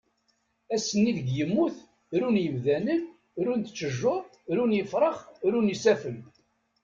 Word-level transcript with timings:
Ass-nni 0.75 1.11
deg 1.17 1.27
yemmut 1.37 1.75
run 2.19 2.35
yemdanen, 2.43 3.01
runt 3.43 3.73
tjuṛ, 3.77 4.21
run 4.55 4.77
ifrax, 4.81 5.17
run 5.51 5.73
isaffen. 5.75 6.17